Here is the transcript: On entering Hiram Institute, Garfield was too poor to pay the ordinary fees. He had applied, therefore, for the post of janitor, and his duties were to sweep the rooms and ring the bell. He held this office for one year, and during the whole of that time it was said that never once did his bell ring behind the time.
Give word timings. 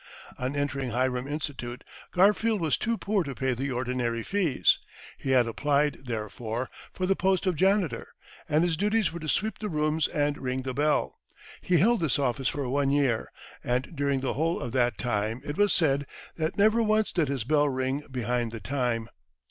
On 0.39 0.55
entering 0.55 0.89
Hiram 0.89 1.27
Institute, 1.27 1.83
Garfield 2.11 2.59
was 2.59 2.75
too 2.75 2.97
poor 2.97 3.23
to 3.23 3.35
pay 3.35 3.53
the 3.53 3.69
ordinary 3.71 4.23
fees. 4.23 4.79
He 5.19 5.29
had 5.29 5.45
applied, 5.45 6.05
therefore, 6.05 6.71
for 6.91 7.05
the 7.05 7.15
post 7.15 7.45
of 7.45 7.55
janitor, 7.55 8.07
and 8.49 8.63
his 8.63 8.75
duties 8.75 9.13
were 9.13 9.19
to 9.19 9.29
sweep 9.29 9.59
the 9.59 9.69
rooms 9.69 10.07
and 10.07 10.39
ring 10.39 10.63
the 10.63 10.73
bell. 10.73 11.19
He 11.61 11.77
held 11.77 11.99
this 11.99 12.17
office 12.17 12.47
for 12.47 12.67
one 12.67 12.89
year, 12.89 13.31
and 13.63 13.91
during 13.95 14.21
the 14.21 14.33
whole 14.33 14.59
of 14.59 14.71
that 14.71 14.97
time 14.97 15.39
it 15.45 15.55
was 15.55 15.71
said 15.71 16.07
that 16.35 16.57
never 16.57 16.81
once 16.81 17.11
did 17.11 17.27
his 17.27 17.43
bell 17.43 17.69
ring 17.69 18.01
behind 18.11 18.51
the 18.51 18.59
time. 18.59 19.07